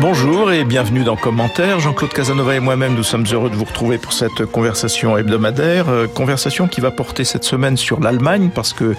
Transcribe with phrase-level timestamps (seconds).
[0.00, 1.80] Bonjour et bienvenue dans Commentaire.
[1.80, 5.88] Jean-Claude Casanova et moi-même, nous sommes heureux de vous retrouver pour cette conversation hebdomadaire.
[5.88, 8.94] Euh, conversation qui va porter cette semaine sur l'Allemagne parce que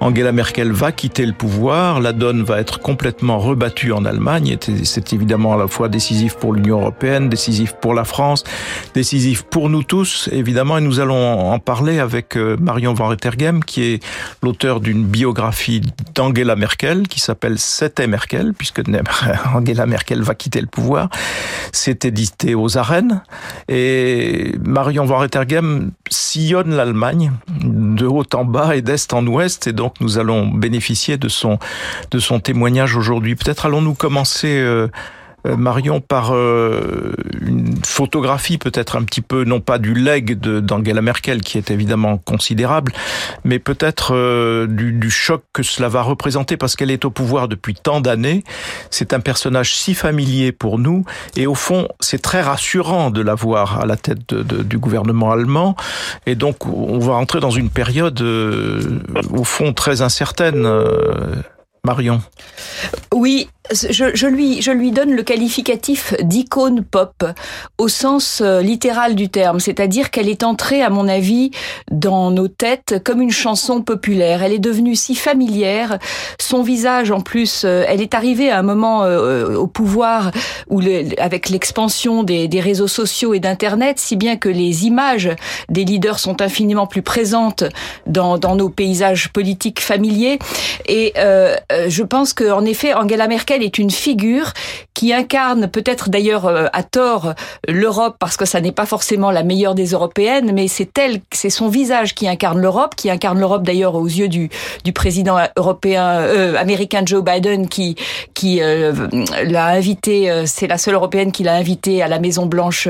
[0.00, 2.00] Angela Merkel va quitter le pouvoir.
[2.00, 4.56] La donne va être complètement rebattue en Allemagne.
[4.82, 8.42] C'est évidemment à la fois décisif pour l'Union européenne, décisif pour la France,
[8.92, 10.78] décisif pour nous tous, évidemment.
[10.78, 14.04] Et nous allons en parler avec euh, Marion Van Rettergem, qui est
[14.42, 15.80] l'auteur d'une biographie
[16.16, 18.82] d'Angela Merkel qui s'appelle C'était Merkel, puisque
[19.54, 21.08] Angela Merkel va quitter le pouvoir.
[21.72, 23.22] C'est édité aux arènes
[23.68, 27.32] et Marion Van Rettergem sillonne l'Allemagne
[27.62, 31.58] de haut en bas et d'est en ouest et donc nous allons bénéficier de son
[32.10, 33.36] de son témoignage aujourd'hui.
[33.36, 34.88] Peut-être allons-nous commencer euh,
[35.44, 41.40] Marion, par euh, une photographie peut-être un petit peu, non pas du leg d'Angela Merkel,
[41.40, 42.92] qui est évidemment considérable,
[43.44, 47.74] mais peut-être euh, du, choc que cela va représenter parce qu'elle est au pouvoir depuis
[47.74, 48.44] tant d'années.
[48.90, 51.04] C'est un personnage si familier pour nous,
[51.36, 55.76] et au fond, c'est très rassurant de la voir à la tête du gouvernement allemand,
[56.26, 60.68] et donc on va entrer dans une période, au fond, très incertaine.
[61.84, 62.20] Marion.
[63.14, 67.24] Oui, je, je, lui, je lui donne le qualificatif d'icône pop
[67.78, 71.50] au sens euh, littéral du terme, c'est-à-dire qu'elle est entrée, à mon avis,
[71.90, 74.42] dans nos têtes comme une chanson populaire.
[74.42, 75.98] Elle est devenue si familière,
[76.38, 80.30] son visage en plus, euh, elle est arrivée à un moment euh, au pouvoir
[80.68, 85.30] où, le, avec l'expansion des, des, réseaux sociaux et d'Internet, si bien que les images
[85.68, 87.64] des leaders sont infiniment plus présentes
[88.06, 90.38] dans, dans nos paysages politiques familiers.
[90.86, 91.56] Et euh,
[91.88, 94.52] je pense qu'en effet, Angela Merkel est une figure
[94.94, 97.34] qui incarne peut-être d'ailleurs euh, à tort
[97.66, 101.50] l'Europe parce que ça n'est pas forcément la meilleure des européennes, mais c'est elle, c'est
[101.50, 104.50] son visage qui incarne l'Europe, qui incarne l'Europe d'ailleurs aux yeux du,
[104.94, 107.96] président européen euh, américain Joe Biden qui
[108.42, 108.92] euh,
[109.44, 112.88] l'a invité, c'est la seule européenne qui l'a invité à la Maison Blanche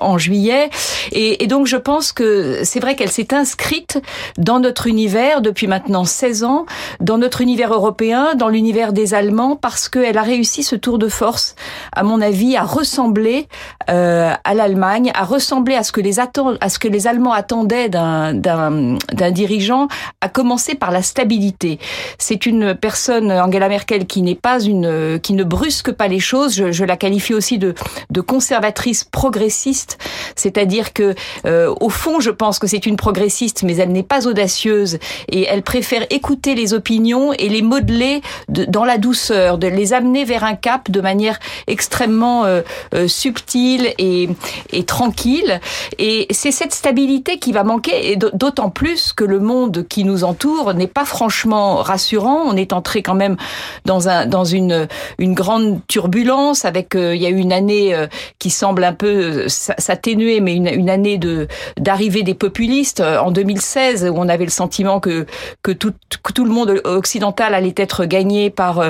[0.00, 0.70] en juillet,
[1.12, 4.00] et, et donc je pense que c'est vrai qu'elle s'est inscrite
[4.38, 6.66] dans notre univers depuis maintenant 16 ans,
[7.00, 10.98] dans notre univers européen, dans l'univers des Allemands parce que elle a réussi ce tour
[10.98, 11.54] de force,
[11.92, 13.48] à mon avis, à ressembler
[13.90, 16.28] euh, à l'Allemagne, à ressembler à ce que les, à
[16.68, 19.88] ce que les Allemands attendaient d'un dirigeant,
[20.20, 21.78] à commencer par la stabilité.
[22.18, 26.54] C'est une personne, Angela Merkel, qui n'est pas une, qui ne brusque pas les choses.
[26.70, 27.74] Je, la qualifie aussi de,
[28.10, 29.98] de conservatrice progressiste,
[30.36, 31.14] c'est-à-dire que
[31.46, 34.98] euh, au fond, je pense que c'est une progressiste, mais elle n'est pas audacieuse
[35.28, 39.91] et elle préfère écouter les opinions et les modeler de, dans la douceur, de les
[39.92, 42.62] amener vers un cap de manière extrêmement euh,
[42.94, 44.28] euh, subtile et,
[44.72, 45.60] et tranquille.
[45.98, 50.24] Et c'est cette stabilité qui va manquer, et d'autant plus que le monde qui nous
[50.24, 52.42] entoure n'est pas franchement rassurant.
[52.46, 53.36] On est entré quand même
[53.84, 54.88] dans un dans une
[55.18, 58.06] une grande turbulence avec euh, il y a eu une année euh,
[58.38, 61.48] qui semble un peu euh, s'atténuer, mais une, une année de
[61.78, 65.26] d'arrivée des populistes en 2016 où on avait le sentiment que
[65.62, 65.92] que tout
[66.22, 68.82] que tout le monde occidental allait être gagné par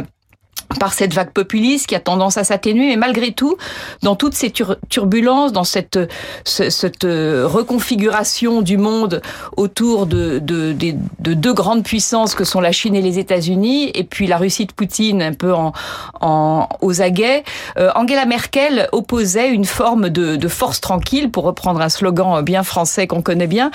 [0.78, 3.56] par cette vague populiste qui a tendance à s'atténuer, mais malgré tout,
[4.02, 4.52] dans toutes ces
[4.88, 5.98] turbulences, dans cette,
[6.44, 9.22] cette euh, reconfiguration du monde
[9.56, 13.90] autour de, de, de, de, deux grandes puissances que sont la Chine et les États-Unis,
[13.94, 15.72] et puis la Russie de Poutine un peu en,
[16.20, 17.44] en aux aguets,
[17.78, 22.62] euh, Angela Merkel opposait une forme de, de force tranquille, pour reprendre un slogan bien
[22.62, 23.70] français qu'on connaît bien,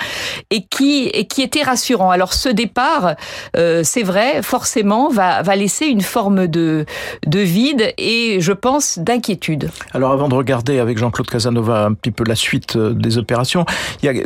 [0.50, 2.10] et qui, et qui était rassurant.
[2.10, 3.14] Alors ce départ,
[3.56, 6.77] euh, c'est vrai, forcément, va, va laisser une forme de
[7.26, 9.70] de vide et, je pense, d'inquiétude.
[9.92, 13.64] Alors, avant de regarder avec Jean-Claude Casanova un petit peu la suite euh, des opérations,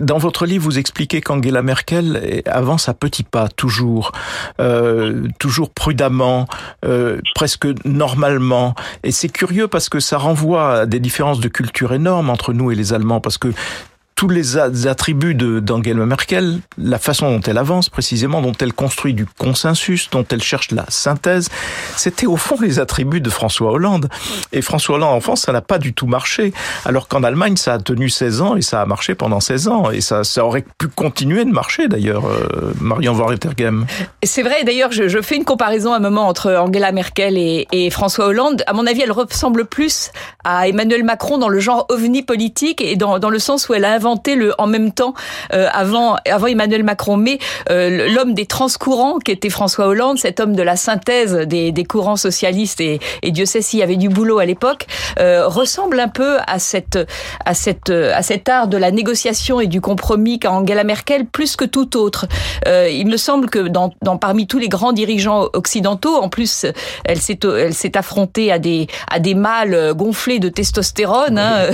[0.01, 4.13] dans votre livre, vous expliquez qu'Angela Merkel avance à petits pas, toujours,
[4.61, 6.47] euh, toujours prudemment,
[6.85, 8.75] euh, presque normalement.
[9.03, 12.71] Et c'est curieux parce que ça renvoie à des différences de culture énormes entre nous
[12.71, 13.49] et les Allemands, parce que
[14.15, 19.27] tous les attributs d'Angela Merkel, la façon dont elle avance précisément, dont elle construit du
[19.27, 21.49] consensus, dont elle cherche la synthèse,
[21.97, 24.09] c'était au fond les attributs de François Hollande.
[24.53, 26.53] Et François Hollande en France, ça n'a pas du tout marché.
[26.85, 29.91] Alors qu'en Allemagne, ça a tenu 16 ans et ça a marché pendant 16 ans.
[29.91, 33.29] Et ça, ça aurait pu continuer de marcher d'ailleurs, euh, Marion Van
[34.23, 37.67] C'est vrai, d'ailleurs, je, je, fais une comparaison à un moment entre Angela Merkel et,
[37.73, 38.63] et François Hollande.
[38.67, 40.11] À mon avis, elle ressemble plus
[40.45, 43.85] à Emmanuel Macron dans le genre ovni politique et dans, dans le sens où elle
[43.85, 45.15] a inventé le en même temps
[45.51, 47.17] avant avant Emmanuel Macron.
[47.17, 47.39] Mais
[47.69, 52.17] l'homme des transcourants, qui était François Hollande, cet homme de la synthèse des, des courants
[52.17, 54.87] socialistes et, et Dieu sait s'il y avait du boulot à l'époque,
[55.19, 56.99] ressemble un peu à cette
[57.45, 61.55] à cette à cet art de la négociation et du compromis qu'a Angela Merkel plus
[61.55, 62.27] que tout autre.
[62.67, 66.67] il me semble que dans, dans parmi tous les grands dirigeants occidentaux, en plus,
[67.05, 71.39] elle s'est elle s'est affrontée à des à des mâles gonflés de testostérone.
[71.39, 71.67] Hein,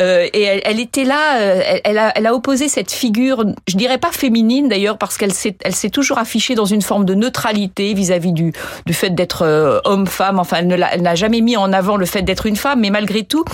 [0.00, 1.38] euh, et elle, elle, était là.
[1.64, 6.54] Elle, a, opposé cette figure, je dirais pas féminine d'ailleurs, parce qu'elle s'est toujours affichée
[6.54, 8.52] dans une forme de neutralité vis-à-vis du
[8.92, 10.38] fait d'être euh, homme-femme.
[10.38, 13.44] Enfin, elle n'a jamais mis en avant le fait d'être une femme, mais malgré tout,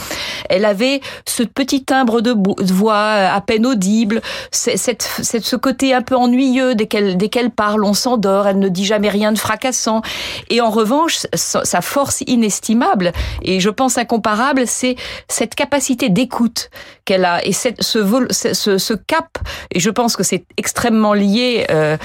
[0.48, 2.34] elle avait ce petit timbre de
[2.72, 4.20] voix à peine audible,
[4.50, 8.46] cette, ce côté un peu ennuyeux dès qu'elle dès qu'elle parle, on s'endort.
[8.46, 10.02] Elle ne dit jamais rien de fracassant.
[10.50, 13.12] Et en revanche, sa force inestimable,
[13.42, 14.96] et je pense incomparable, c'est
[15.28, 16.70] cette capacité d'écoute
[17.04, 17.97] qu'elle a et cette, ce,
[18.30, 19.38] ce, cap.
[19.70, 21.96] Et je pense que c'est extrêmement lié euh,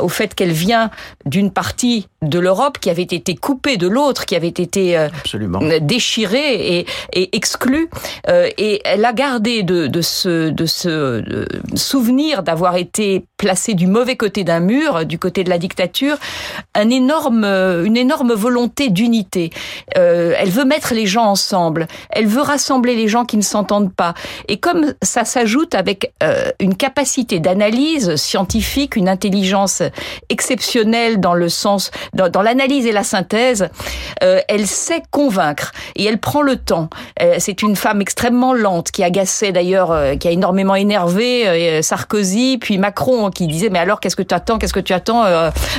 [0.00, 0.90] au fait qu'elle vient
[1.26, 5.08] d'une partie de l'Europe qui avait été coupée de l'autre, qui avait été euh,
[5.80, 7.88] déchirée et, et exclue.
[8.28, 11.24] Euh, et elle a gardé de, de ce, de ce
[11.74, 16.16] souvenir d'avoir été placée du mauvais côté d'un mur, du côté de la dictature,
[16.74, 19.50] un énorme, une énorme volonté d'unité.
[19.96, 21.86] Euh, elle veut mettre les gens ensemble.
[22.10, 24.14] Elle veut rassembler les gens qui ne s'entendent pas.
[24.48, 29.82] Et comme ça s'ajoute avec euh, une capacité d'analyse scientifique, une intelligence
[30.28, 33.68] exceptionnelle dans le sens dans, l'analyse et la synthèse,
[34.22, 36.88] euh, elle sait convaincre et elle prend le temps.
[37.22, 42.58] Euh, c'est une femme extrêmement lente qui agaçait d'ailleurs, euh, qui a énormément énervé Sarkozy,
[42.58, 45.24] puis Macron qui disait mais alors qu'est-ce que tu attends, qu'est-ce que tu attends,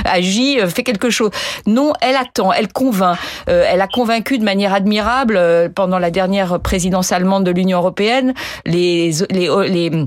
[0.04, 1.30] agis, fais quelque chose.
[1.66, 3.16] Non, elle attend, elle convainc.
[3.46, 8.34] elle a convaincu de manière admirable pendant la dernière présidence allemande de l'Union européenne
[8.66, 10.06] les les, les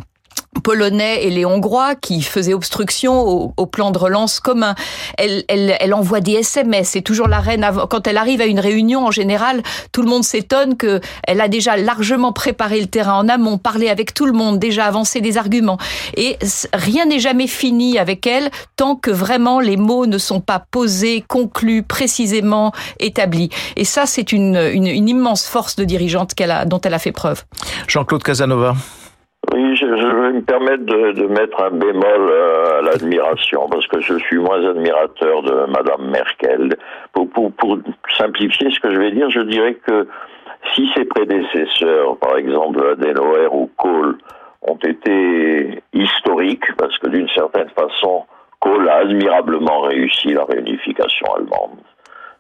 [0.63, 4.75] polonais et les hongrois qui faisaient obstruction au, plan de relance commun.
[5.17, 6.89] Elle, elle, elle, envoie des SMS.
[6.89, 7.67] C'est toujours la reine.
[7.89, 11.47] Quand elle arrive à une réunion, en général, tout le monde s'étonne que elle a
[11.47, 15.37] déjà largement préparé le terrain en amont, parlé avec tout le monde, déjà avancé des
[15.37, 15.77] arguments.
[16.15, 16.37] Et
[16.73, 21.23] rien n'est jamais fini avec elle tant que vraiment les mots ne sont pas posés,
[21.27, 23.49] conclus, précisément établis.
[23.75, 26.99] Et ça, c'est une, une, une immense force de dirigeante qu'elle a, dont elle a
[26.99, 27.43] fait preuve.
[27.87, 28.75] Jean-Claude Casanova.
[30.25, 34.65] Vais me permettre de, mettre un bémol euh, à l'admiration, parce que je suis moins
[34.67, 36.75] admirateur de Madame Merkel.
[37.13, 37.77] Pour,
[38.17, 40.07] simplifier ce que je vais dire, je dirais que
[40.73, 44.17] si ses prédécesseurs, par exemple Adenauer ou Kohl,
[44.63, 48.23] ont été historiques, parce que d'une certaine façon,
[48.61, 51.77] Kohl a admirablement réussi la réunification allemande,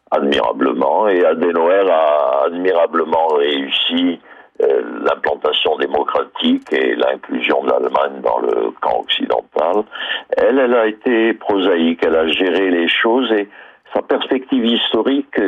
[0.09, 4.19] admirablement, et Adenauer a admirablement réussi
[4.59, 9.83] l'implantation démocratique et l'inclusion de l'Allemagne dans le camp occidental.
[10.37, 13.49] Elle, elle a été prosaïque, elle a géré les choses et
[13.93, 15.39] sa perspective historique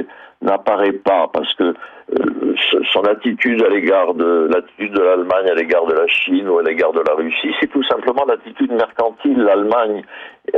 [0.42, 1.74] n'apparaît pas parce que
[2.14, 2.56] euh,
[2.94, 6.64] son attitude à l'égard de l'attitude de l'Allemagne à l'égard de la Chine ou à
[6.64, 9.40] l'égard de la Russie, c'est tout simplement l'attitude mercantile.
[9.40, 10.04] L'Allemagne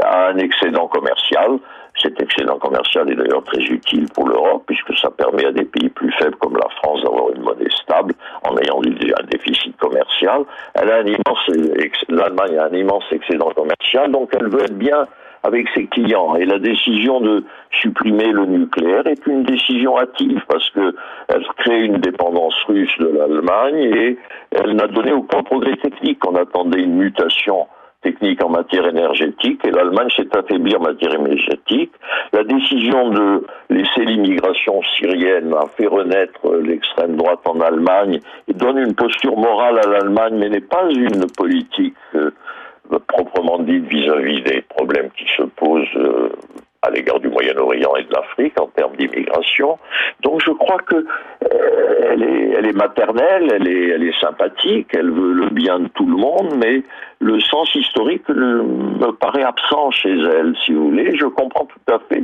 [0.02, 1.60] a un excédent commercial.
[2.02, 5.90] Cet excédent commercial est d'ailleurs très utile pour l'Europe puisque ça permet à des pays
[5.90, 8.14] plus faibles comme la France d'avoir une monnaie stable
[8.44, 10.44] en ayant un déficit commercial.
[10.76, 11.50] Elle a un immense,
[12.08, 15.08] l'Allemagne a un immense excédent commercial, donc elle veut être bien
[15.44, 16.36] avec ses clients.
[16.36, 17.44] Et la décision de
[17.82, 20.96] supprimer le nucléaire est une décision hâtive parce que
[21.28, 24.18] elle crée une dépendance russe de l'Allemagne et
[24.52, 26.26] elle n'a donné aucun progrès technique.
[26.26, 27.68] On attendait une mutation
[28.02, 31.92] technique en matière énergétique et l'Allemagne s'est affaiblie en matière énergétique.
[32.34, 38.78] La décision de laisser l'immigration syrienne a fait renaître l'extrême droite en Allemagne et donne
[38.78, 42.32] une posture morale à l'Allemagne mais n'est pas une politique euh,
[43.08, 46.30] proprement dite vis-à-vis des problèmes qui se posent euh,
[46.82, 49.78] à l'égard du Moyen-Orient et de l'Afrique en termes d'immigration.
[50.22, 55.34] Donc je crois que euh, elle, est, elle est maternelle, elle est sympathique, elle veut
[55.34, 56.84] le bien de tout le monde, mais
[57.20, 61.18] le sens historique me paraît absent chez elle, si vous voulez.
[61.18, 62.24] Je comprends tout à fait.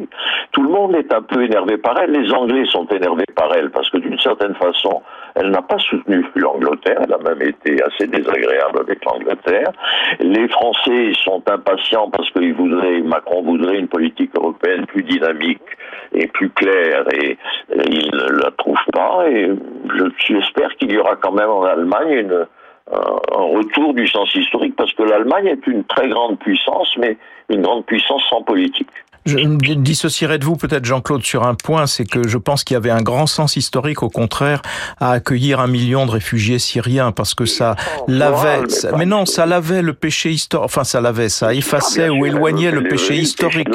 [0.53, 2.11] Tout le monde est un peu énervé par elle.
[2.11, 5.01] Les Anglais sont énervés par elle parce que d'une certaine façon,
[5.35, 7.01] elle n'a pas soutenu l'Angleterre.
[7.03, 9.71] Elle a même été assez désagréable avec l'Angleterre.
[10.19, 15.61] Les Français sont impatients parce qu'ils voudraient, Macron voudrait une politique européenne plus dynamique
[16.13, 17.37] et plus claire et,
[17.89, 19.27] ils ne la trouvent pas.
[19.29, 19.51] Et
[20.25, 22.47] j'espère qu'il y aura quand même en Allemagne une
[22.91, 27.17] un retour du sens historique parce que l'Allemagne est une très grande puissance, mais
[27.49, 28.89] une grande puissance sans politique.
[29.25, 29.39] Je
[29.73, 32.91] dissocierai de vous peut-être Jean-Claude sur un point, c'est que je pense qu'il y avait
[32.91, 34.61] un grand sens historique au contraire
[34.99, 37.75] à accueillir un million de réfugiés syriens parce que ça
[38.07, 38.61] lavait,
[38.95, 42.83] mais non, ça lavait le péché historique, enfin ça lavait, ça effaçait ou éloignait le
[42.83, 43.67] péché historique,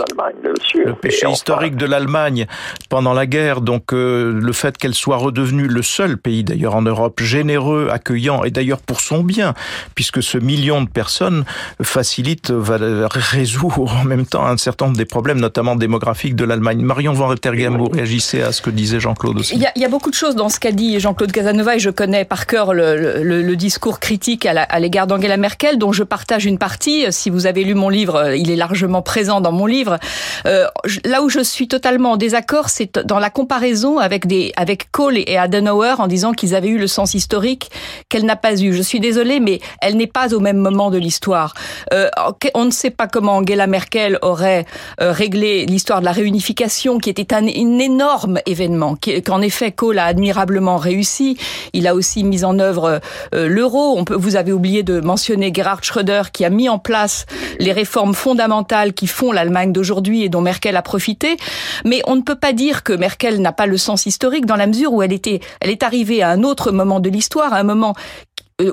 [0.75, 2.47] le péché historique de l'Allemagne
[2.89, 3.61] pendant la guerre.
[3.61, 8.45] Donc euh, le fait qu'elle soit redevenue le seul pays d'ailleurs en Europe généreux, accueillant
[8.45, 9.55] et d'ailleurs pour son bien,
[9.97, 11.45] puisque ce million de personnes
[11.83, 12.79] facilite, va
[13.11, 16.83] résoudre en même temps un certain nombre des problèmes notamment démographique de l'Allemagne.
[16.83, 19.55] Marion Van Rettergem, vous réagissez à ce que disait Jean-Claude aussi.
[19.55, 22.25] Il y, a, beaucoup de choses dans ce qu'a dit Jean-Claude Casanova et je connais
[22.25, 27.07] par cœur le, discours critique à l'égard d'Angela Merkel, dont je partage une partie.
[27.11, 29.99] Si vous avez lu mon livre, il est largement présent dans mon livre.
[30.47, 30.67] Euh,
[31.05, 35.19] là où je suis totalement en désaccord, c'est dans la comparaison avec des avec Kohl
[35.19, 37.71] et Adenauer en disant qu'ils avaient eu le sens historique
[38.09, 38.73] qu'elle n'a pas eu.
[38.73, 41.55] Je suis désolée, mais elle n'est pas au même moment de l'histoire.
[41.93, 42.09] Euh,
[42.55, 44.67] on ne sait pas comment Angela Merkel aurait
[45.01, 50.77] euh, l'histoire de la réunification, qui était un, énorme événement, qu'en effet Kohl a admirablement
[50.77, 51.37] réussi.
[51.73, 53.01] Il a aussi mis en œuvre
[53.35, 53.97] euh, l'euro.
[53.99, 57.27] On peut, vous avez oublié de mentionner Gerhard Schröder, qui a mis en place
[57.59, 61.37] les réformes fondamentales qui font l'Allemagne d'aujourd'hui et dont Merkel a profité.
[61.85, 64.67] Mais on ne peut pas dire que Merkel n'a pas le sens historique dans la
[64.67, 67.65] mesure où elle était, elle est arrivée à un autre moment de l'histoire, à un
[67.65, 67.95] moment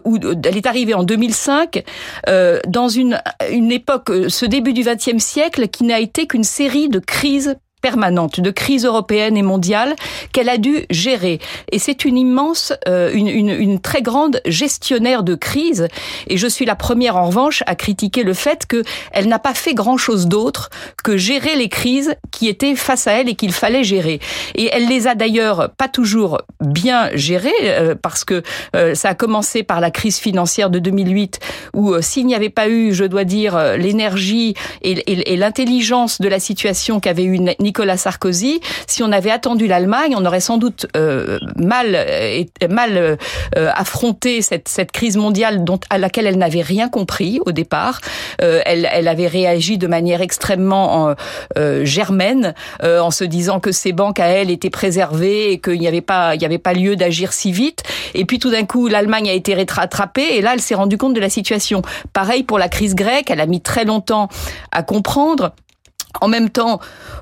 [0.05, 1.83] où elle est arrivée en 2005
[2.27, 6.43] euh, dans une, une époque, euh, ce début du XXe siècle, qui n'a été qu'une
[6.43, 9.95] série de crises permanente de crise européenne et mondiale
[10.31, 11.39] qu'elle a dû gérer.
[11.71, 15.87] Et c'est une immense, euh, une, une, une, très grande gestionnaire de crise.
[16.27, 19.73] Et je suis la première, en revanche, à critiquer le fait qu'elle n'a pas fait
[19.73, 20.69] grand-chose d'autre
[21.03, 24.19] que gérer les crises qui étaient face à elle et qu'il fallait gérer.
[24.55, 28.41] Et elle les a d'ailleurs pas toujours bien gérées, euh, parce que
[28.75, 31.39] euh, ça a commencé par la crise financière de 2008,
[31.73, 36.27] où s'il n'y avait pas eu, je dois dire, l'énergie et, et, et l'intelligence de
[36.27, 37.37] la situation qu'avait eu
[37.67, 42.97] Nicolas Sarkozy, si on avait attendu l'Allemagne, on aurait sans doute euh, mal euh, mal
[42.97, 43.17] euh,
[43.75, 47.99] affronté cette, cette crise mondiale dont à laquelle elle n'avait rien compris au départ.
[48.39, 51.13] elle, elle avait réagi de manière extrêmement
[51.83, 56.01] germaine en se disant que ses banques à elle étaient préservées et qu'il n'y avait
[56.01, 57.83] pas il n'y avait pas lieu d'agir si vite.
[58.13, 61.13] Et puis tout d'un coup, l'Allemagne a été rattrapée et là, elle s'est rendue compte
[61.13, 61.81] de la situation.
[62.13, 64.29] Pareil pour la crise grecque, elle a mis très longtemps
[64.71, 65.51] à comprendre.
[66.21, 66.79] En même temps,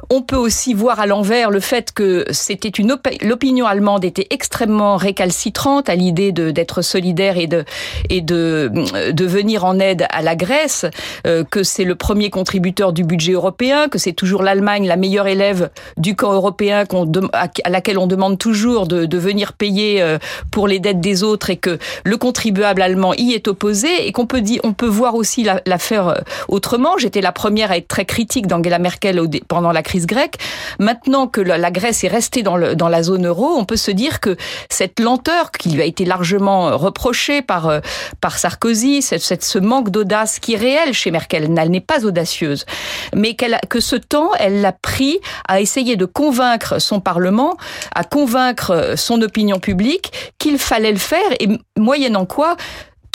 [0.09, 4.95] on peut aussi voir à l'envers le fait que c'était une l'opinion allemande était extrêmement
[4.95, 7.65] récalcitrante à l'idée d'être solidaire et de
[8.09, 8.71] et de
[9.11, 10.85] de venir en aide à la Grèce,
[11.25, 15.27] euh, que c'est le premier contributeur du budget européen, que c'est toujours l'Allemagne la meilleure
[15.27, 20.19] élève du camp européen qu'on à laquelle on demande toujours de, de venir payer euh,
[20.51, 24.27] pour les dettes des autres et que le contribuable allemand y est opposé et qu'on
[24.27, 26.15] peut dire on peut voir aussi l'affaire euh,
[26.47, 26.97] autrement.
[26.97, 30.35] J'étais la première à être très critique d'Angela Merkel pendant la crise grecque.
[30.79, 34.35] Maintenant que la Grèce est restée dans, la zone euro, on peut se dire que
[34.69, 37.79] cette lenteur qui lui a été largement reprochée par, euh,
[38.35, 42.65] Sarkozy, ce manque d'audace qui est réel chez Merkel, elle n'est pas audacieuse,
[43.15, 47.57] mais que ce temps, elle l'a pris à essayer de convaincre son Parlement,
[47.93, 52.55] à convaincre son opinion publique qu'il fallait le faire et moyennant quoi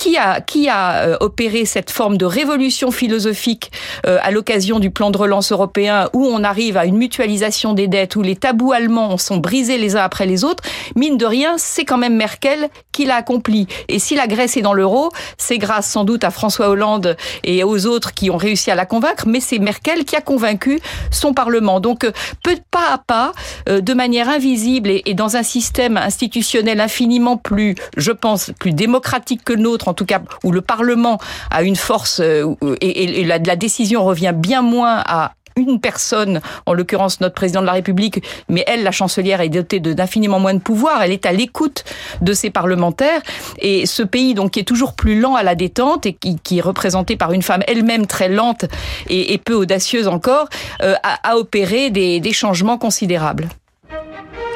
[0.00, 3.71] qui a, qui a euh, opéré cette forme de révolution philosophique
[4.07, 7.87] euh, à l'occasion du plan de relance européen où on arrive à une mutualisation des
[7.87, 10.64] dettes, où les tabous allemands sont brisés les uns après les autres,
[10.97, 13.66] mine de rien, c'est quand même Merkel qui l'a accompli.
[13.88, 17.14] Et si la Grèce est dans l'euro, c'est grâce sans doute à François Hollande
[17.45, 20.80] et aux autres qui ont réussi à la convaincre, mais c'est Merkel qui a convaincu
[21.11, 21.78] son Parlement.
[21.78, 23.33] Donc, euh, peu pas à pas,
[23.66, 29.45] de manière invisible et, et dans un système institutionnel infiniment plus, je pense, plus démocratique
[29.45, 31.18] que le nôtre, en tout cas où le Parlement
[31.50, 37.20] a une force euh, et, la, décision revient bien moins à une personne, en l'occurrence
[37.20, 41.02] notre président de la République, mais elle, la chancelière, est dotée d'infiniment moins de pouvoir.
[41.02, 41.85] Elle est à l'écoute
[42.20, 43.20] de ses parlementaires.
[43.59, 46.62] Et ce pays, donc, qui est toujours plus lent à la détente et qui, est
[46.62, 48.64] représenté par une femme elle-même très lente
[49.09, 50.49] et, peu audacieuse encore,
[50.82, 53.49] euh, a, opéré des, des changements considérables.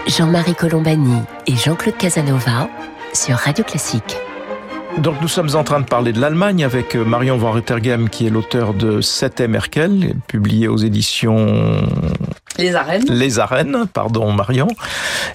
[0.07, 2.69] Jean-Marie Colombani et Jean-Claude Casanova
[3.13, 4.17] sur Radio Classique.
[4.99, 8.27] Donc nous sommes en train de parler de l'Allemagne avec euh, Marion Van Rettergem qui
[8.27, 11.47] est l'auteur de 7 Merkel, publié aux éditions
[12.59, 13.05] les arènes.
[13.09, 14.69] Les arènes, pardon Marion.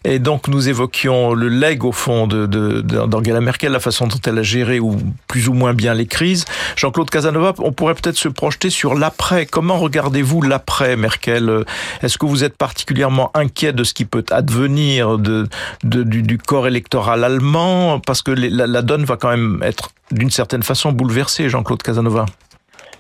[0.04, 4.40] Et donc nous évoquions le leg au fond de, d'Angela Merkel, la façon dont elle
[4.40, 4.98] a géré ou
[5.28, 6.46] plus ou moins bien les crises.
[6.76, 9.46] Jean-Claude Casanova, on pourrait peut-être se projeter sur l'après.
[9.46, 11.66] Comment regardez-vous l'après Merkel?
[12.02, 15.48] Est-ce que vous êtes particulièrement inquiet de ce qui peut advenir de,
[15.84, 18.00] du, corps électoral allemand?
[18.00, 22.26] Parce que la, la donne va quand même être d'une certaine façon bouleversée, Jean-Claude Casanova.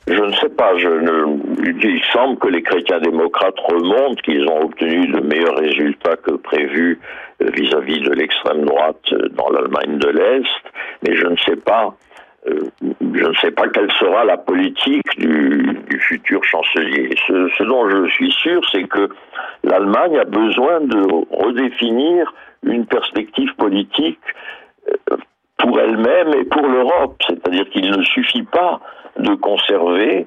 [0.07, 4.61] Je ne sais pas, je ne il semble que les chrétiens démocrates remontent, qu'ils ont
[4.61, 6.99] obtenu de meilleurs résultats que prévus
[7.41, 10.63] euh, vis-à-vis de l'extrême droite euh, dans l'Allemagne de l'Est,
[11.05, 11.95] mais je ne sais pas.
[12.47, 17.13] Euh, je ne sais pas quelle sera la politique du, futur chancelier.
[17.27, 19.09] Ce, ce, dont je suis sûr, c'est que
[19.63, 24.19] l'Allemagne a besoin de redéfinir une perspective politique
[25.57, 27.21] pour elle-même et pour l'Europe.
[27.27, 28.79] C'est-à-dire qu'il ne suffit pas
[29.17, 30.25] de conserver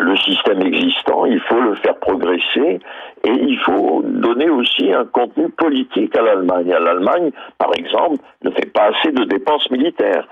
[0.00, 2.80] le système existant, il faut le faire progresser
[3.24, 6.68] et il faut donner aussi un contenu politique à l'Allemagne.
[6.68, 10.26] L'Allemagne, par exemple, ne fait pas assez de dépenses militaires.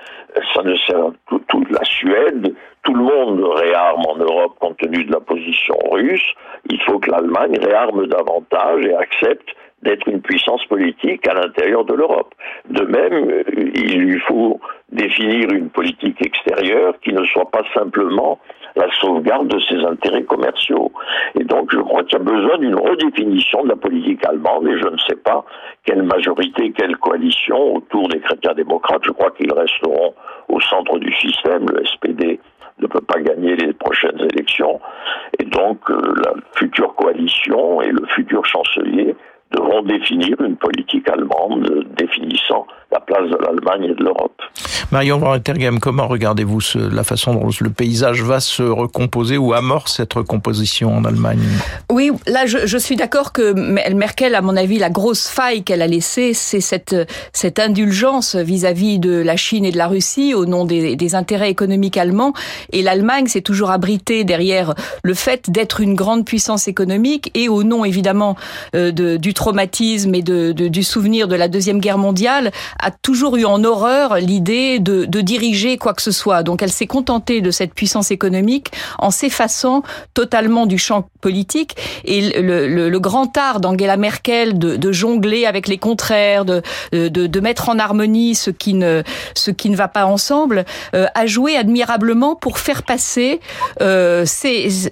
[0.55, 1.11] Ça ne sert
[1.49, 6.35] toute la Suède, tout le monde réarme en Europe compte tenu de la position russe.
[6.69, 9.49] Il faut que l'Allemagne réarme davantage et accepte
[9.83, 12.35] d'être une puissance politique à l'intérieur de l'Europe.
[12.69, 14.61] De même, il lui faut
[14.93, 18.39] définir une politique extérieure qui ne soit pas simplement
[18.77, 20.93] la sauvegarde de ses intérêts commerciaux.
[21.39, 24.79] Et donc, je crois qu'il y a besoin d'une redéfinition de la politique allemande, et
[24.79, 25.45] je ne sais pas
[25.85, 29.03] quelle majorité, quelle coalition autour des chrétiens démocrates.
[29.05, 30.15] Je crois qu'ils resteront
[30.49, 31.67] au centre du système.
[31.71, 32.41] Le SPD
[32.79, 34.81] ne peut pas gagner les prochaines élections.
[35.39, 39.15] Et donc, euh, la future coalition et le futur chancelier
[39.71, 44.35] devront définir une politique allemande définissant la place de l'Allemagne et de l'Europe.
[44.91, 45.39] Marion Van
[45.81, 51.05] comment regardez-vous la façon dont le paysage va se recomposer ou amorce cette recomposition en
[51.05, 51.39] Allemagne?
[51.93, 53.53] Oui, là je, je suis d'accord que
[53.93, 56.97] Merkel, à mon avis, la grosse faille qu'elle a laissée, c'est cette,
[57.33, 61.51] cette indulgence vis-à-vis de la Chine et de la Russie au nom des, des intérêts
[61.51, 62.33] économiques allemands.
[62.73, 64.75] Et l'Allemagne s'est toujours abritée derrière
[65.05, 68.35] le fait d'être une grande puissance économique et au nom évidemment
[68.75, 72.51] euh, de, du traumatisme et de, de, du souvenir de la Deuxième Guerre mondiale,
[72.81, 76.43] a toujours eu en horreur l'idée de, de, diriger quoi que ce soit.
[76.43, 79.83] Donc elle s'est contentée de cette puissance économique en s'effaçant
[80.15, 81.77] totalement du champ politique.
[82.05, 86.63] Et le, le, le grand art d'Angela Merkel de, de, jongler avec les contraires, de,
[86.93, 89.03] de, de, mettre en harmonie ce qui ne,
[89.35, 90.65] ce qui ne va pas ensemble,
[90.95, 93.41] euh, a joué admirablement pour faire passer
[93.81, 94.89] euh, ces,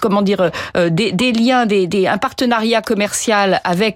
[0.00, 3.89] comment dire, euh, des, des, liens, des, des, un partenariat commercial avec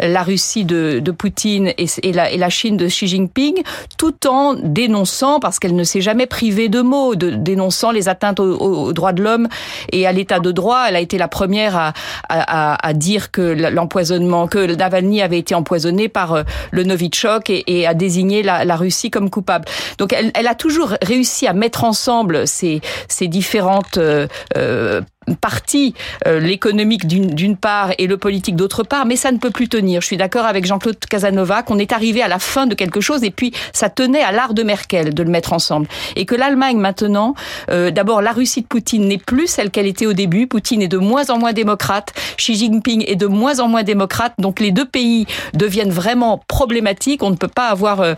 [0.00, 3.62] la Russie de, Poutine et, la, Chine de Xi Jinping,
[3.98, 8.40] tout en dénonçant, parce qu'elle ne s'est jamais privée de mots, de dénonçant les atteintes
[8.40, 9.48] aux, droits de l'homme
[9.92, 10.84] et à l'état de droit.
[10.88, 11.92] Elle a été la première
[12.28, 17.94] à, dire que l'empoisonnement, que Navalny avait été empoisonné par euh, le Novichok et, à
[17.94, 19.66] désigner la, Russie comme coupable.
[19.98, 25.02] Donc elle, a toujours réussi à mettre ensemble ces, ces différentes euh, euh,
[25.40, 25.94] partie,
[26.26, 30.00] euh, l'économique d'une part et le politique d'autre part, mais ça ne peut plus tenir.
[30.00, 33.22] Je suis d'accord avec Jean-Claude Casanova qu'on est arrivé à la fin de quelque chose
[33.22, 35.86] et puis ça tenait à l'art de Merkel de le mettre ensemble.
[36.16, 37.34] Et que l'Allemagne maintenant,
[37.70, 40.46] euh, d'abord la Russie de Poutine n'est plus celle qu'elle était au début.
[40.46, 44.34] Poutine est de moins en moins démocrate, Xi Jinping est de moins en moins démocrate,
[44.38, 47.22] donc les deux pays deviennent vraiment problématiques.
[47.22, 48.00] On ne peut pas avoir...
[48.00, 48.14] Euh,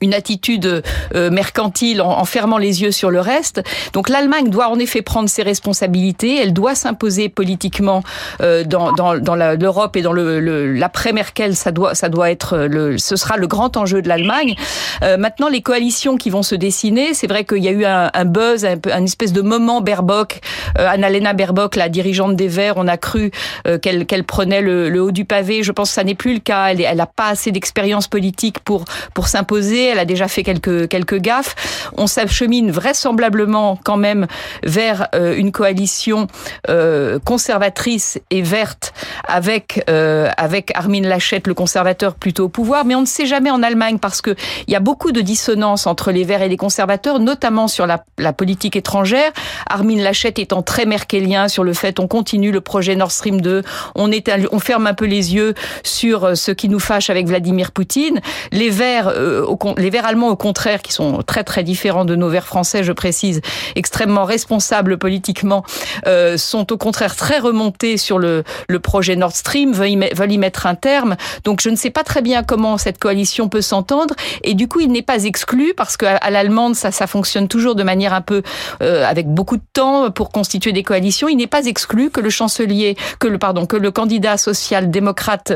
[0.00, 0.82] une attitude
[1.14, 3.62] euh, mercantile en, fermant les yeux sur le reste.
[3.92, 8.02] Donc l'Allemagne doit en effet prendre ses responsabilités, elle doit s'imposer politiquement
[8.40, 10.40] euh, dans, dans, dans l'Europe et dans le,
[10.74, 14.54] l'après Merkel, ça doit ça doit être le ce sera le grand enjeu de l'Allemagne.
[15.02, 18.10] Euh, maintenant les coalitions qui vont se dessiner, c'est vrai qu'il y a eu un,
[18.12, 20.40] un buzz, un, un, espèce de moment Baerbock,
[20.78, 23.30] euh, Annalena Baerbock, la dirigeante des Verts, on a cru
[23.66, 25.62] euh, qu'elle qu'elle prenait le, le, haut du pavé.
[25.62, 26.66] Je pense que ça n'est plus le cas.
[26.66, 30.88] Elle elle a pas assez d'expérience politique pour pour s'imposer elle a déjà fait quelques
[30.88, 31.90] quelques gaffes.
[31.96, 34.26] On s'achemine vraisemblablement quand même
[34.62, 36.26] vers euh, une coalition
[36.68, 38.92] euh, conservatrice et verte
[39.26, 43.50] avec euh, avec Armin Laschet, le conservateur plutôt au pouvoir, mais on ne sait jamais
[43.50, 44.34] en Allemagne parce que
[44.66, 47.98] il y a beaucoup de dissonance entre les verts et les conservateurs, notamment sur la,
[48.32, 49.32] politique étrangère.
[49.68, 53.62] Armin Laschet étant très merkelien sur le fait on continue le projet Nord Stream 2,
[53.96, 54.10] on
[54.52, 58.20] on ferme un peu les yeux sur ce qui nous fâche avec Vladimir Poutine.
[58.52, 59.12] Les verts
[59.46, 62.84] au les Verts allemands, au contraire, qui sont très très différents de nos Verts français,
[62.84, 63.40] je précise,
[63.76, 65.64] extrêmement responsables politiquement,
[66.06, 70.66] euh, sont au contraire très remontés sur le, le projet Nord Stream, veulent y, mettre
[70.66, 71.16] un terme.
[71.44, 74.14] Donc je ne sais pas très bien comment cette coalition peut s'entendre.
[74.42, 77.74] Et du coup, il n'est pas exclu, parce qu'à à, l'allemande, ça, ça fonctionne toujours
[77.74, 78.42] de manière un peu
[78.82, 81.28] euh, avec beaucoup de temps pour constituer des coalitions.
[81.28, 85.52] Il n'est pas exclu que le chancelier, que le pardon, que le candidat social-démocrate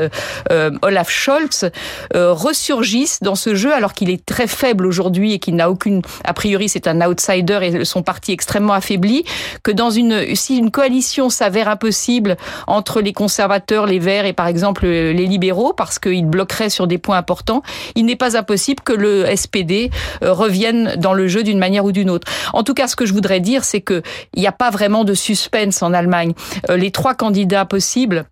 [0.51, 1.69] euh, Olaf Scholz
[2.15, 5.69] euh, ressurgisse dans ce jeu alors qu'il est est très faible aujourd'hui et qu'il n'a
[5.69, 9.23] aucune, a priori, c'est un outsider et son parti extrêmement affaibli,
[9.61, 14.47] que dans une, si une coalition s'avère impossible entre les conservateurs, les Verts et par
[14.47, 17.61] exemple les libéraux, parce qu'ils bloqueraient sur des points importants,
[17.95, 19.91] il n'est pas impossible que le SPD
[20.23, 22.27] euh, revienne dans le jeu d'une manière ou d'une autre.
[22.53, 24.01] En tout cas, ce que je voudrais dire, c'est que
[24.33, 26.33] il n'y a pas vraiment de suspense en Allemagne.
[26.69, 28.25] Euh, les trois candidats possibles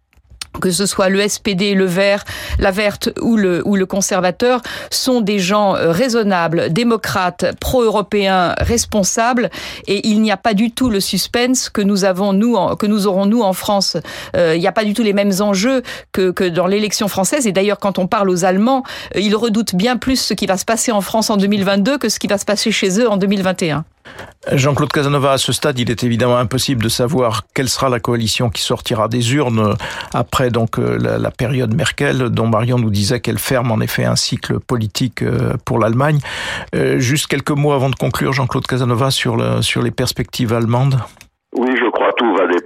[0.62, 2.24] que ce soit le SPD, le vert,
[2.60, 9.50] la verte ou le, ou le conservateur, sont des gens euh, raisonnables, démocrates, pro-européens, responsables,
[9.88, 13.08] et il n'y a pas du tout le suspense que nous avons nous, que nous
[13.08, 13.98] aurons nous en France.
[14.36, 17.48] Euh, il n'y a pas du tout les mêmes enjeux que, que dans l'élection française.
[17.48, 18.84] Et d'ailleurs, quand on parle aux Allemands,
[19.16, 22.10] euh, ils redoutent bien plus ce qui va se passer en France en 2022 que
[22.10, 23.86] ce qui va se passer chez eux en 2021.
[24.52, 28.50] Jean-Claude Casanova, à ce stade, il est évidemment impossible de savoir quelle sera la coalition
[28.50, 29.76] qui sortira des urnes
[30.13, 34.16] après donc euh, la, période Merkel, dont Marion nous disait qu'elle ferme en effet un
[34.16, 36.20] cycle politique euh, pour l'Allemagne.
[36.76, 41.00] Euh, juste quelques mots avant de conclure, Jean-Claude Casanova, sur, sur les perspectives allemandes.
[41.56, 42.62] Oui, je crois tout va dépendre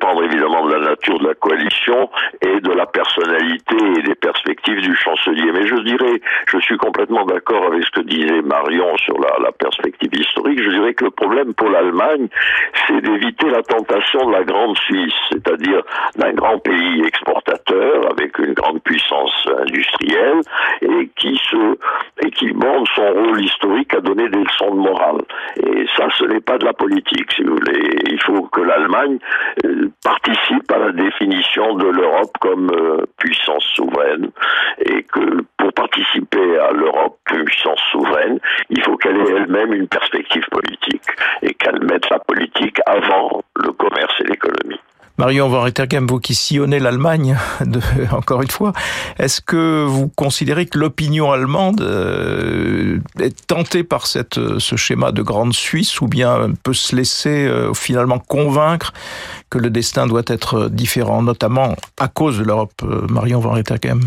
[0.65, 2.09] de la nature de la coalition
[2.41, 5.51] et de la personnalité et des perspectives du chancelier.
[5.51, 10.13] Mais je dirais, je suis complètement d'accord avec ce que disait Marion sur la, perspective
[10.13, 10.61] historique.
[10.61, 12.27] Je dirais que le problème pour l'Allemagne,
[12.85, 15.81] c'est d'éviter la tentation de la grande Suisse, c'est-à-dire
[16.15, 20.41] d'un grand pays exportateur avec une grande puissance industrielle
[20.81, 21.77] et qui se
[22.23, 25.21] et qui bande son rôle historique à donner des leçons de morale.
[25.57, 27.89] Et ça, ce n'est pas de la politique, si vous voulez.
[28.09, 29.17] Il faut que l'Allemagne
[29.65, 29.89] euh,
[30.47, 34.29] participe à la définition de l'Europe comme euh, puissance souveraine
[34.79, 40.45] et que pour participer à l'Europe puissance souveraine, il faut qu'elle ait elle-même une perspective
[40.51, 41.03] politique
[41.41, 44.79] et qu'elle mette la politique avant le commerce et l'économie.
[45.17, 47.37] Marion Van Rettergem, vous qui sillonnez l'Allemagne,
[48.11, 48.73] encore une fois,
[49.17, 55.23] est-ce que vous considérez que l'opinion allemande euh, est tentée par cette, ce schéma de
[55.23, 58.93] grande Suisse ou bien peut se laisser euh, finalement convaincre
[59.49, 64.01] que le destin doit être différent, notamment à cause de l'Europe, euh, Marion Van Rettergem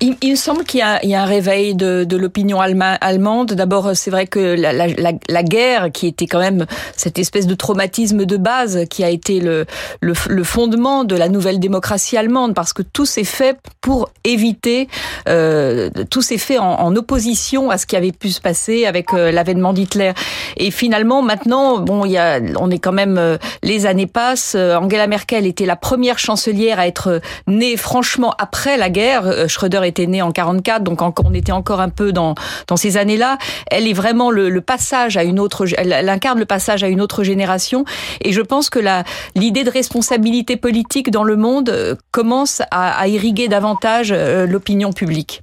[0.00, 3.52] il, il, me semble qu'il y, y, a un réveil de, de l'opinion allemande.
[3.52, 7.54] D'abord, c'est vrai que la, la, la, guerre, qui était quand même cette espèce de
[7.54, 9.64] traumatisme de base, qui a été le,
[10.00, 14.88] le, le fondement de la nouvelle démocratie allemande, parce que tout s'est fait pour éviter,
[15.28, 19.14] euh, tout s'est fait en, en, opposition à ce qui avait pu se passer avec
[19.14, 20.12] euh, l'avènement d'Hitler.
[20.56, 24.54] Et finalement, maintenant, bon, il y a, on est quand même, euh, les années passent.
[24.56, 29.48] Euh, Angela Merkel était la première chancelière à être née franchement après la guerre.
[29.48, 32.34] Schröder était née en 44, donc on était encore un peu dans
[32.66, 33.38] dans ces années-là.
[33.70, 37.00] Elle est vraiment le, le, passage à une autre, elle, incarne le passage à une
[37.00, 37.84] autre génération.
[38.22, 42.98] Et je pense que la l'idée de responsabilité politique dans le monde euh, commence à,
[42.98, 45.42] à irriguer davantage euh, l'opinion publique.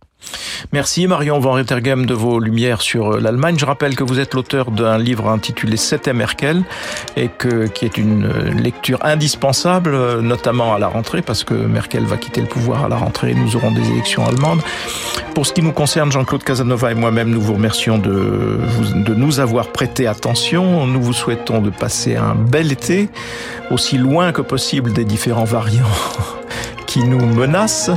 [0.72, 3.58] Merci Marion Van Rettergem de vos lumières sur euh, l'Allemagne.
[3.60, 6.64] Je rappelle que vous êtes l'auteur d'un livre intitulé C'était Merkel
[7.16, 11.54] et que, qui est une euh, lecture indispensable, euh, notamment à la rentrée, parce que
[11.54, 14.62] Merkel va quitter le pouvoir à la rentrée et nous aurons des élections allemandes.
[15.36, 18.60] Pour ce qui nous concerne, Jean-Claude Casanova et moi-même, nous vous remercions de
[19.16, 20.86] nous avoir prêté attention.
[20.86, 23.10] Nous vous souhaitons de passer un bel été,
[23.72, 25.86] aussi loin que possible des différents variants
[26.94, 27.90] qui nous menace.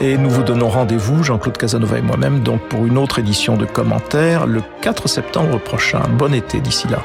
[0.00, 3.66] Et nous vous donnons rendez-vous, Jean-Claude Casanova et moi-même, donc pour une autre édition de
[3.66, 6.02] commentaires le 4 septembre prochain.
[6.18, 6.98] Bon été d'ici là.